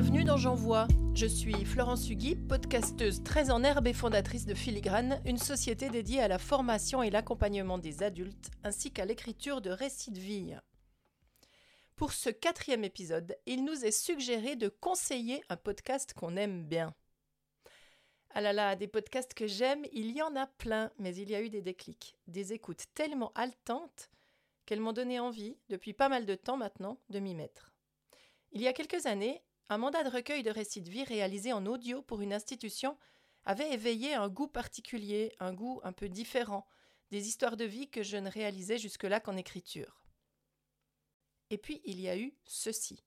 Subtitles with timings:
[0.00, 0.88] bienvenue dans J'envoie.
[1.14, 6.22] Je suis Florence Hugui, podcasteuse très en herbe et fondatrice de Filigrane, une société dédiée
[6.22, 10.56] à la formation et l'accompagnement des adultes, ainsi qu'à l'écriture de récits de vie.
[11.96, 16.94] Pour ce quatrième épisode, il nous est suggéré de conseiller un podcast qu'on aime bien.
[18.30, 21.34] Ah là là, des podcasts que j'aime, il y en a plein, mais il y
[21.34, 24.08] a eu des déclics, des écoutes tellement haletantes
[24.64, 27.74] qu'elles m'ont donné envie, depuis pas mal de temps maintenant, de m'y mettre.
[28.52, 31.64] Il y a quelques années, un mandat de recueil de récits de vie réalisé en
[31.64, 32.98] audio pour une institution
[33.44, 36.66] avait éveillé un goût particulier, un goût un peu différent,
[37.12, 40.02] des histoires de vie que je ne réalisais jusque-là qu'en écriture.
[41.50, 43.04] Et puis il y a eu ceci.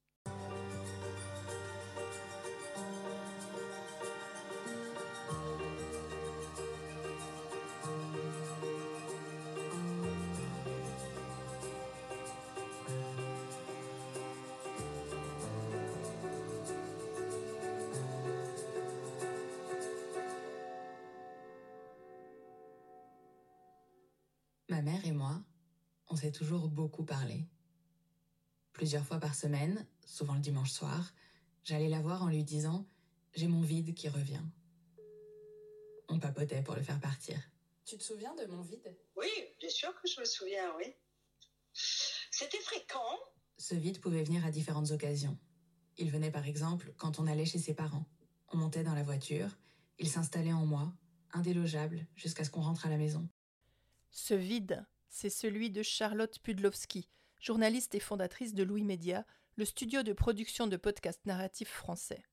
[24.84, 25.44] Mère et moi,
[26.10, 27.48] on s'est toujours beaucoup parlé.
[28.74, 31.14] Plusieurs fois par semaine, souvent le dimanche soir,
[31.64, 32.86] j'allais la voir en lui disant
[33.34, 34.44] J'ai mon vide qui revient.
[36.10, 37.38] On papotait pour le faire partir.
[37.86, 38.96] Tu te souviens de mon vide?
[39.16, 40.94] Oui, bien sûr que je me souviens, oui.
[41.74, 43.20] C'était fréquent.
[43.58, 45.38] Ce vide pouvait venir à différentes occasions.
[45.98, 48.06] Il venait par exemple quand on allait chez ses parents.
[48.50, 49.50] On montait dans la voiture,
[50.00, 50.94] il s'installait en moi,
[51.32, 53.28] indélogeable, jusqu'à ce qu'on rentre à la maison.
[54.16, 57.10] Ce vide, c'est celui de Charlotte Pudlowski,
[57.42, 59.26] journaliste et fondatrice de Louis Média,
[59.56, 62.24] le studio de production de podcasts narratifs français.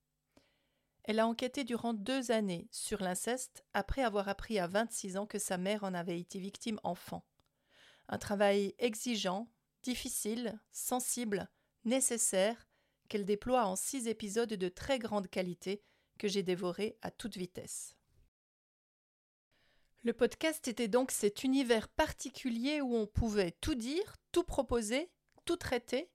[1.04, 5.38] Elle a enquêté durant deux années sur l'inceste après avoir appris à 26 ans que
[5.38, 7.24] sa mère en avait été victime enfant.
[8.08, 9.50] Un travail exigeant,
[9.82, 11.48] difficile, sensible,
[11.86, 12.68] nécessaire,
[13.08, 15.82] qu'elle déploie en six épisodes de très grande qualité
[16.18, 17.96] que j'ai dévorés à toute vitesse.
[20.02, 25.10] Le podcast était donc cet univers particulier où on pouvait tout dire, tout proposer,
[25.44, 26.10] tout traiter.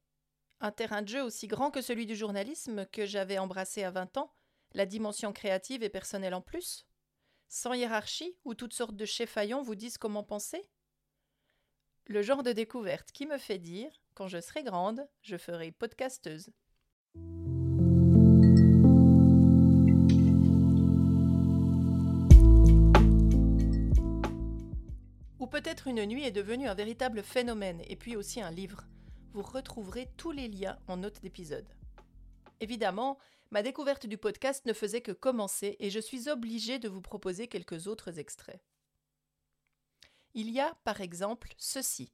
[0.59, 4.17] Un terrain de jeu aussi grand que celui du journalisme que j'avais embrassé à 20
[4.17, 4.33] ans,
[4.73, 6.87] la dimension créative et personnelle en plus.
[7.47, 10.67] Sans hiérarchie, où toutes sortes de cheffaillons vous disent comment penser?
[12.07, 16.49] Le genre de découverte qui me fait dire, quand je serai grande, je ferai podcasteuse.
[25.45, 28.87] Ou peut-être une nuit est devenue un véritable phénomène et puis aussi un livre.
[29.31, 31.67] Vous retrouverez tous les liens en note d'épisode.
[32.61, 33.19] Évidemment,
[33.51, 37.47] ma découverte du podcast ne faisait que commencer et je suis obligée de vous proposer
[37.47, 38.59] quelques autres extraits.
[40.33, 42.11] Il y a, par exemple, ceci.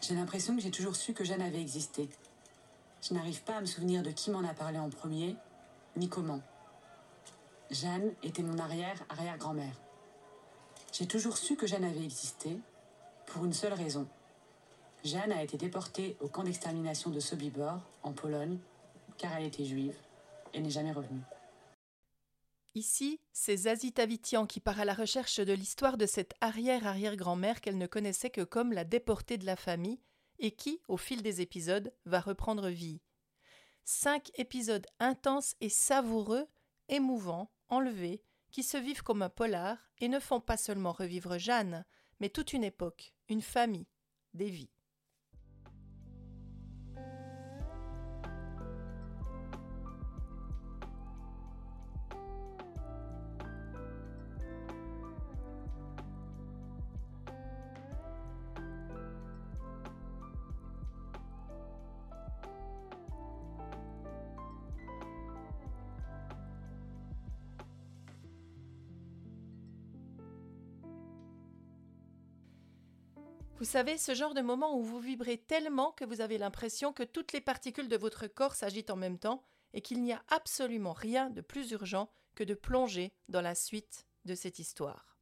[0.00, 2.08] J'ai l'impression que j'ai toujours su que Jeanne avait existé.
[3.08, 5.36] Je n'arrive pas à me souvenir de qui m'en a parlé en premier,
[5.94, 6.42] ni comment.
[7.70, 9.89] Jeanne était mon arrière-arrière-grand-mère.
[10.92, 12.58] J'ai toujours su que Jeanne avait existé,
[13.26, 14.08] pour une seule raison.
[15.04, 18.58] Jeanne a été déportée au camp d'extermination de Sobibor, en Pologne,
[19.16, 19.96] car elle était juive
[20.52, 21.22] et n'est jamais revenue.
[22.74, 27.78] Ici, c'est Zazie Tavitian qui part à la recherche de l'histoire de cette arrière-arrière-grand-mère qu'elle
[27.78, 30.00] ne connaissait que comme la déportée de la famille
[30.38, 33.00] et qui, au fil des épisodes, va reprendre vie.
[33.84, 36.46] Cinq épisodes intenses et savoureux,
[36.88, 41.84] émouvants, enlevés, qui se vivent comme un polar et ne font pas seulement revivre Jeanne,
[42.20, 43.88] mais toute une époque, une famille,
[44.34, 44.70] des vies.
[73.60, 77.02] Vous savez, ce genre de moment où vous vibrez tellement que vous avez l'impression que
[77.02, 79.44] toutes les particules de votre corps s'agitent en même temps
[79.74, 84.06] et qu'il n'y a absolument rien de plus urgent que de plonger dans la suite
[84.24, 85.18] de cette histoire.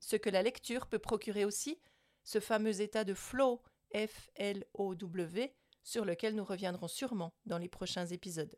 [0.00, 1.78] Ce que la lecture peut procurer aussi,
[2.22, 3.60] ce fameux état de flow,
[3.94, 8.56] F-L-O-W, sur lequel nous reviendrons sûrement dans les prochains épisodes.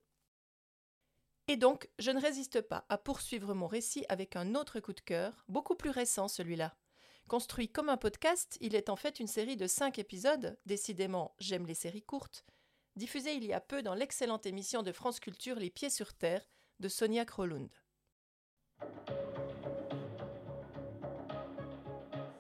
[1.49, 5.01] Et donc, je ne résiste pas à poursuivre mon récit avec un autre coup de
[5.01, 6.77] cœur, beaucoup plus récent celui-là.
[7.29, 11.67] Construit comme un podcast, il est en fait une série de cinq épisodes, décidément j'aime
[11.67, 12.45] les séries courtes,
[12.95, 16.49] diffusée il y a peu dans l'excellente émission de France Culture Les Pieds sur Terre
[16.79, 17.69] de Sonia Krolund.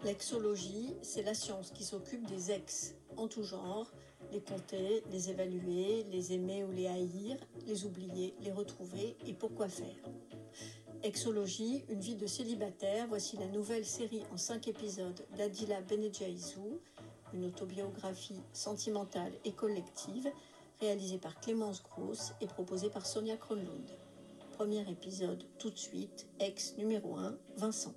[0.05, 3.91] L'exologie, c'est la science qui s'occupe des ex en tout genre,
[4.31, 7.37] les compter, les évaluer, les aimer ou les haïr,
[7.67, 9.97] les oublier, les retrouver et pourquoi faire.
[11.02, 16.81] Exologie, une vie de célibataire, voici la nouvelle série en cinq épisodes d'Adila Benejaizou,
[17.32, 20.31] une autobiographie sentimentale et collective
[20.81, 23.90] réalisée par Clémence Gross et proposée par Sonia Kronlund.
[24.52, 27.94] Premier épisode tout de suite, ex numéro 1, Vincent.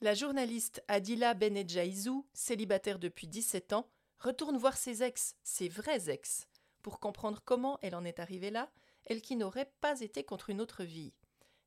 [0.00, 6.46] La journaliste Adila Benedjaizou, célibataire depuis 17 ans, retourne voir ses ex, ses vrais ex,
[6.82, 8.70] pour comprendre comment elle en est arrivée là,
[9.06, 11.12] elle qui n'aurait pas été contre une autre vie.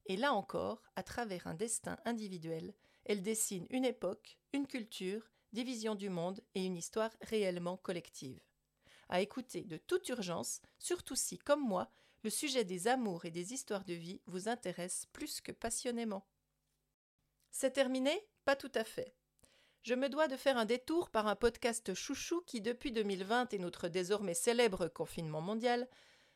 [0.08, 2.74] Et là encore, à travers un destin individuel,
[3.06, 8.40] elle dessine une époque, une culture, des visions du monde et une histoire réellement collective.
[9.10, 11.90] À écouter de toute urgence, surtout si, comme moi,
[12.24, 16.26] le sujet des amours et des histoires de vie vous intéresse plus que passionnément.
[17.52, 18.28] C'est terminé?
[18.46, 19.14] Pas tout à fait.
[19.84, 23.60] Je me dois de faire un détour par un podcast chouchou qui, depuis 2020 et
[23.60, 25.88] notre désormais célèbre confinement mondial,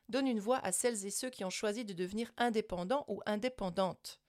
[0.10, 4.20] donne une voix à celles et ceux qui ont choisi de devenir indépendants ou indépendantes.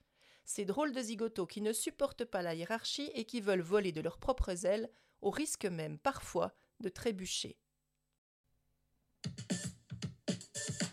[0.45, 4.01] Ces drôles de zigotos qui ne supportent pas la hiérarchie et qui veulent voler de
[4.01, 4.89] leurs propres ailes,
[5.21, 7.57] au risque même, parfois, de trébucher.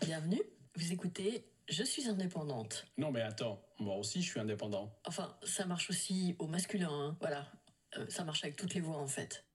[0.05, 0.41] Bienvenue,
[0.75, 2.85] vous écoutez Je suis indépendante.
[2.97, 4.97] Non mais attends, moi aussi je suis indépendant.
[5.05, 7.17] Enfin, ça marche aussi au masculin, hein.
[7.19, 7.51] voilà.
[7.97, 9.45] Euh, ça marche avec toutes les voix en fait.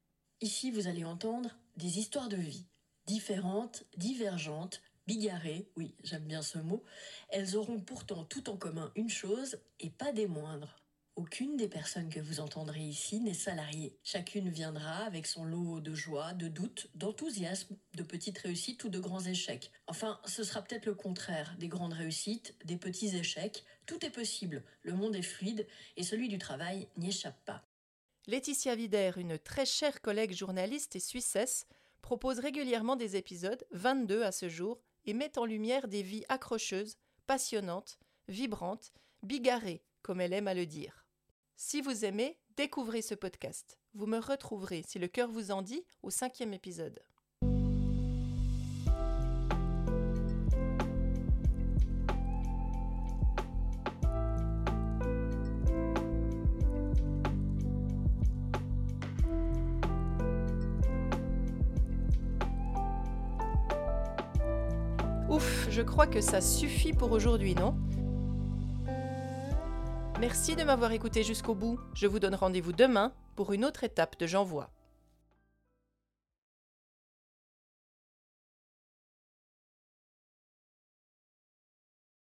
[0.43, 2.67] Ici, vous allez entendre des histoires de vie,
[3.07, 6.85] différentes, divergentes, bigarrées, oui, j'aime bien ce mot.
[7.29, 10.77] Elles auront pourtant tout en commun une chose, et pas des moindres.
[11.17, 13.97] Aucune des personnes que vous entendrez ici n'est salariée.
[14.05, 18.99] Chacune viendra avec son lot de joie, de doute, d'enthousiasme, de petites réussites ou de
[18.99, 19.71] grands échecs.
[19.87, 23.65] Enfin, ce sera peut-être le contraire, des grandes réussites, des petits échecs.
[23.87, 25.67] Tout est possible, le monde est fluide
[25.97, 27.65] et celui du travail n'y échappe pas.
[28.27, 31.67] Laetitia Vider, une très chère collègue journaliste et suissesse,
[32.03, 36.97] propose régulièrement des épisodes, 22 à ce jour, et met en lumière des vies accrocheuses,
[37.27, 37.99] passionnantes,
[38.29, 38.93] vibrantes,
[39.23, 41.07] bigarrées, comme elle aime à le dire.
[41.57, 43.79] Si vous aimez, découvrez ce podcast.
[43.95, 47.01] Vous me retrouverez, si le cœur vous en dit, au cinquième épisode.
[65.37, 67.75] Ouf, je crois que ça suffit pour aujourd'hui, non?
[70.19, 71.79] Merci de m'avoir écouté jusqu'au bout.
[71.93, 74.71] Je vous donne rendez-vous demain pour une autre étape de J'envoie.